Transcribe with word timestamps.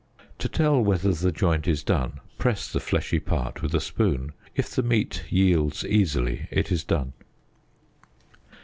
To 0.39 0.49
tell 0.49 0.81
whether 0.81 1.11
the 1.13 1.31
joint 1.31 1.67
is 1.67 1.83
done, 1.83 2.21
press 2.39 2.73
the 2.73 2.79
fleshy 2.79 3.19
part 3.19 3.61
with 3.61 3.75
a 3.75 3.79
spoon; 3.79 4.31
if 4.55 4.71
the 4.71 4.81
meat 4.81 5.25
yield 5.29 5.83
easily 5.85 6.47
it 6.49 6.71
is 6.71 6.83
done. 6.83 7.13